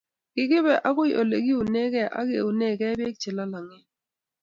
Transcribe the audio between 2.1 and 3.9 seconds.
age unekei Bek che lolongen